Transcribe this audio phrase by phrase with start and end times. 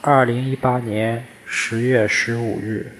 [0.00, 2.92] 二零一八年十月十五日，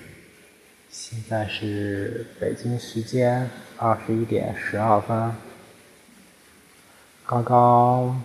[0.90, 5.32] 现在是北京时间二十一点十二分。
[7.24, 8.20] 刚刚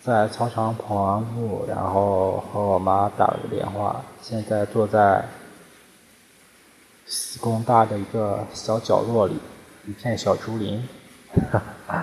[0.00, 4.02] 在操场跑完步，然后和我妈打了个电话。
[4.22, 5.22] 现在坐在
[7.04, 9.38] 西工大的一个小角落里，
[9.86, 10.82] 一片小竹林，
[11.86, 12.00] 然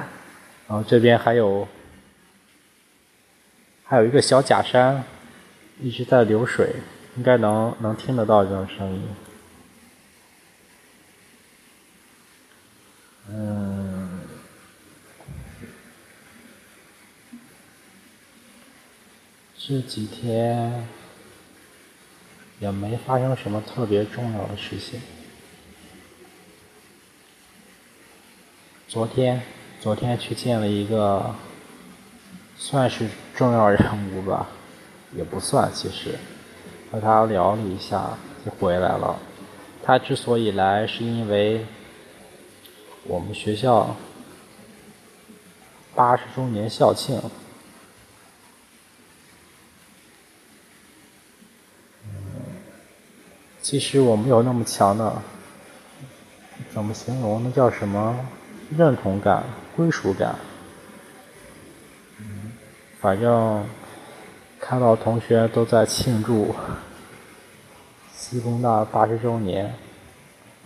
[0.67, 1.67] 后这边还有。
[3.91, 5.03] 还有一个小假山，
[5.81, 6.75] 一直在流水，
[7.17, 9.03] 应该能能听得到这种声音。
[13.27, 14.21] 嗯，
[19.57, 20.87] 这几天
[22.61, 25.01] 也没发生什么特别重要的事情。
[28.87, 29.41] 昨天，
[29.81, 31.35] 昨天去见了一个。
[32.57, 33.79] 算是重要人
[34.13, 34.47] 物吧，
[35.13, 36.15] 也不算其实，
[36.91, 39.17] 和他聊了一下就回来了。
[39.83, 41.65] 他之所以来，是因为
[43.03, 43.95] 我们学校
[45.95, 47.19] 八十周年校庆。
[53.61, 55.21] 其实我没有那么强的，
[56.73, 57.43] 怎么形容？
[57.43, 58.27] 那叫什么？
[58.77, 59.43] 认同感、
[59.75, 60.35] 归属感。
[63.01, 63.65] 反正
[64.59, 66.53] 看到同学都在庆祝
[68.13, 69.73] 西工大八十周年，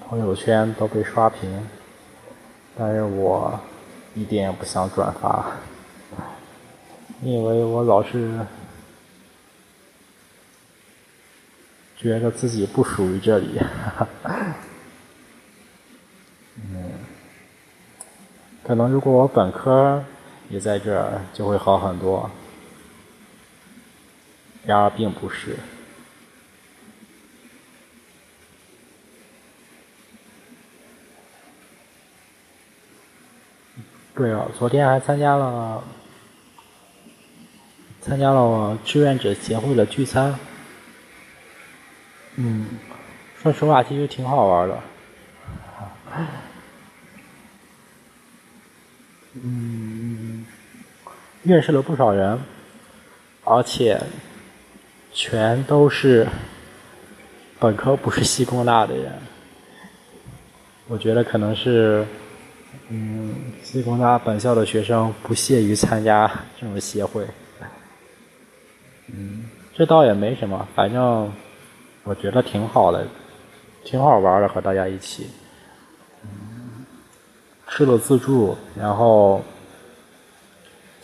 [0.05, 1.66] 朋友圈都被刷屏，
[2.78, 3.58] 但是我
[4.13, 5.50] 一点也不想转发，
[7.22, 8.38] 因为我老是
[11.95, 13.61] 觉得自己不属于这里。
[16.58, 16.91] 嗯，
[18.61, 20.03] 可能如果我本科。
[20.49, 22.29] 也在这儿就会好很多，
[24.65, 25.57] 然而并不是。
[34.16, 35.84] 对了，昨天还参加了
[38.00, 40.39] 参加了志愿者协会的聚餐，
[42.35, 42.66] 嗯，
[43.41, 44.79] 说实话，其实挺好玩的。
[49.34, 50.25] 嗯，
[51.45, 52.39] 认识了不少人，
[53.44, 54.01] 而且
[55.13, 56.28] 全都是
[57.59, 59.13] 本科不是西工大的人。
[60.88, 62.03] 我觉得可能是，
[62.89, 66.28] 嗯，西工大本校的学生不屑于参加
[66.59, 67.23] 这种协会。
[69.13, 69.45] 嗯，
[69.75, 71.31] 这倒也没什么，反正
[72.03, 73.05] 我觉得挺好的，
[73.84, 75.29] 挺好玩的，和大家一起。
[77.67, 79.44] 吃了自助，然后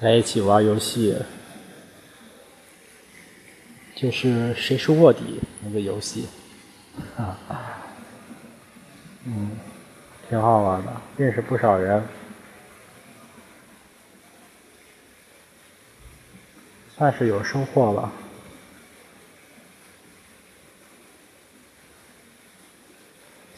[0.01, 1.15] 在一起玩游戏，
[3.95, 6.27] 就是谁是卧底那个游戏，
[7.15, 7.37] 啊，
[9.25, 9.51] 嗯，
[10.27, 12.03] 挺好玩的，认识不少人，
[16.97, 18.11] 算是有收获了。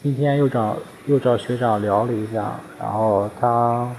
[0.02, 0.76] 今天又找
[1.06, 3.96] 又找学长聊了一下，然后他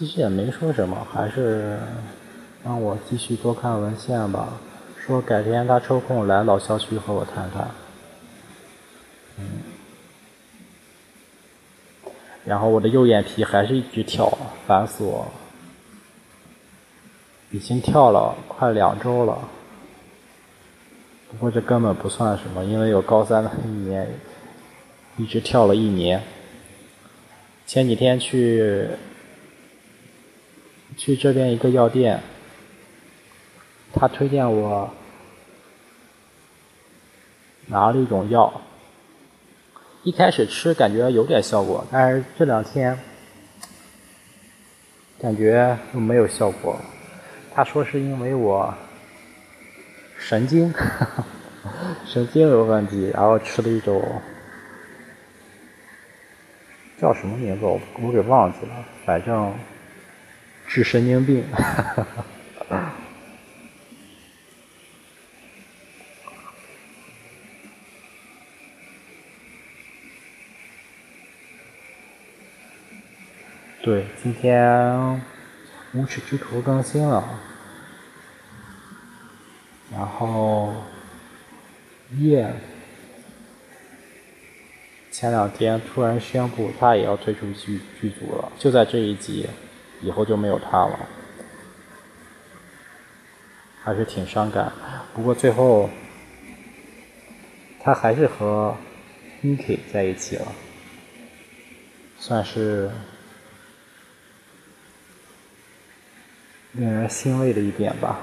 [0.00, 1.78] 其实也没说什么，还是
[2.64, 4.58] 让我继续多看文献吧。
[4.96, 7.68] 说改天他抽空来老校区和我谈谈。
[9.36, 9.44] 嗯。
[12.46, 14.26] 然后我的右眼皮还是一直跳，
[14.66, 15.30] 烦死我！
[17.50, 19.38] 已经跳了快两周了。
[21.30, 24.08] 不过这根本不算什么，因为有高三的一年，
[25.18, 26.22] 一直跳了一年。
[27.66, 28.88] 前几天去
[31.00, 32.20] 去这边一个药店，
[33.94, 34.92] 他推荐我
[37.68, 38.52] 拿了一种药，
[40.02, 42.98] 一开始吃感觉有点效果，但是这两天
[45.18, 46.78] 感觉没有效果。
[47.54, 48.74] 他说是因为我。
[50.18, 50.70] 神经，
[52.04, 54.20] 神经有问题，然后吃了一种
[57.00, 59.50] 叫什么名字我我给忘记了，反正
[60.72, 61.44] 治神经病。
[73.82, 75.20] 对，今天
[75.92, 77.40] 无耻之徒更新了。
[79.92, 80.72] 然后，
[82.16, 82.48] 叶
[85.10, 89.48] 前两天突然宣布他也要退出剧剧组了，就在这一集，
[90.02, 90.98] 以后就没有他了。
[93.82, 94.72] 还是挺伤感。
[95.14, 95.88] 不过最后，
[97.82, 98.76] 他还是和
[99.42, 100.52] Niki 在一起了，
[102.18, 102.90] 算是
[106.72, 108.20] 令人欣慰的一点吧。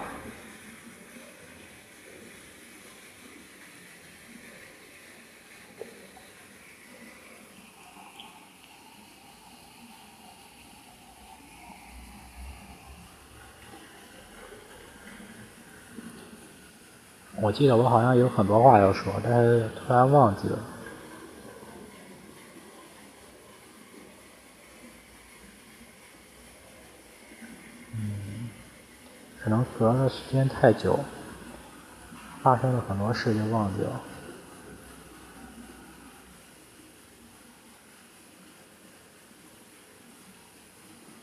[17.47, 20.59] 我记得我好像有很多话要说，但是突然忘记了。
[27.93, 28.49] 嗯，
[29.41, 30.99] 可能隔的时间太久，
[32.43, 34.01] 发生了很多事就忘记了。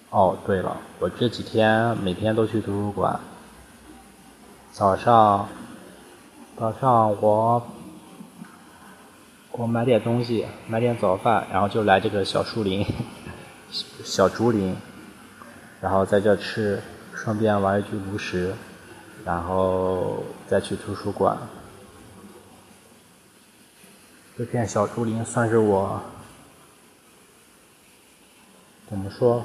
[0.08, 3.20] 哦，对了，我这几天每天都去图书馆，
[4.72, 5.46] 早上。
[6.56, 7.66] 早上我
[9.50, 12.86] 我买点东西，买点早饭，然后就来这个小树林、
[14.04, 14.76] 小竹林，
[15.80, 16.80] 然后在这吃，
[17.12, 18.54] 顺便玩一局炉石，
[19.24, 21.36] 然后再去图书馆。
[24.38, 26.00] 这片小竹林算是我
[28.88, 29.44] 怎么说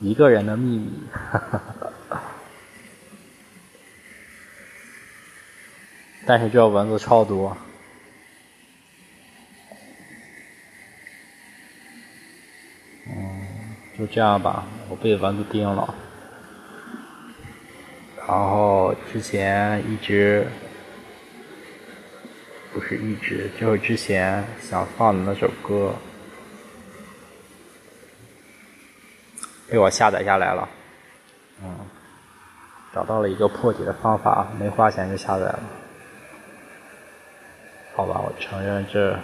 [0.00, 0.90] 一个人的秘密。
[6.28, 7.56] 但是这蚊子超多，
[13.06, 15.94] 嗯，就这样吧，我被蚊子叮了，
[18.16, 20.44] 然后之前一直
[22.74, 25.94] 不是一直，就是之前想放的那首歌
[29.70, 30.68] 被我下载下来了，
[31.62, 31.72] 嗯，
[32.92, 35.60] 找到了一个破解的方法，没花钱就下载了。
[37.96, 39.18] 好吧，我承认这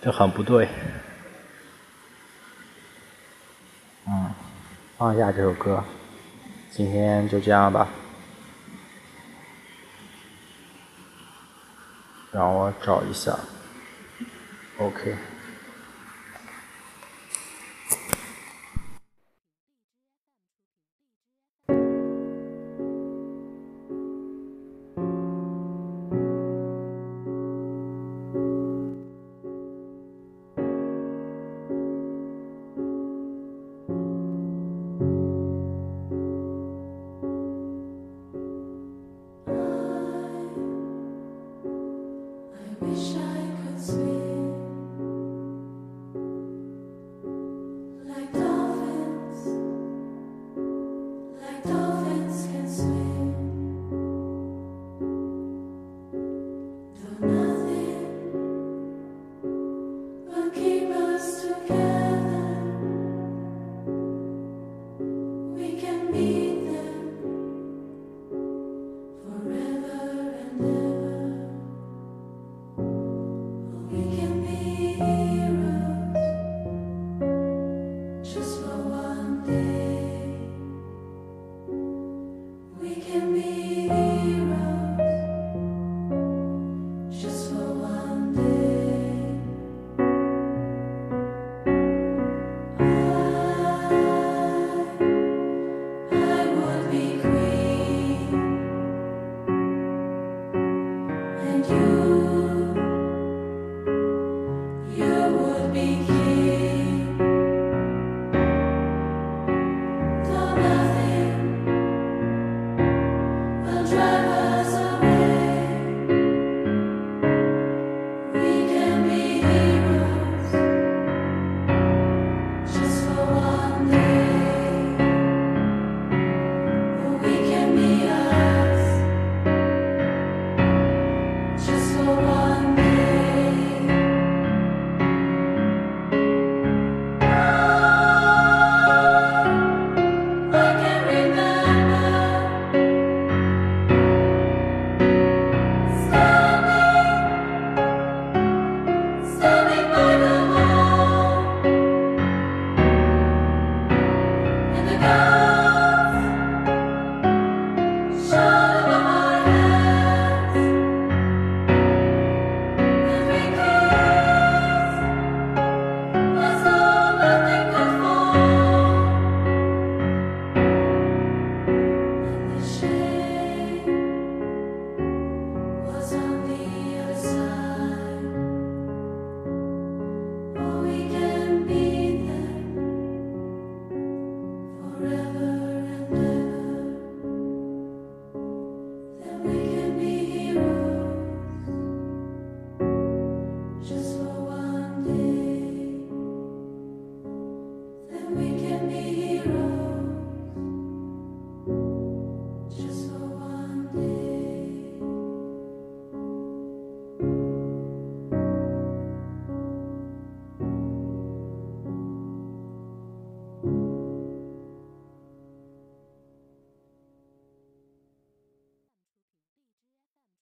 [0.00, 0.68] 这很不对。
[4.06, 4.32] 嗯，
[4.96, 5.82] 放下这首歌，
[6.70, 7.88] 今天就这样吧。
[12.30, 13.36] 让我找一下
[14.78, 15.16] ，OK。